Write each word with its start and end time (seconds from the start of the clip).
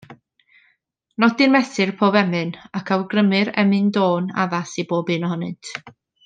Nodir 1.23 1.51
mesur 1.55 1.91
pob 1.99 2.17
emyn, 2.23 2.55
ac 2.79 2.91
awgrymir 2.97 3.53
emyn-dôn 3.65 4.33
addas 4.47 4.75
i 4.85 4.91
bob 4.95 5.13
un 5.19 5.29
ohonynt. 5.31 5.73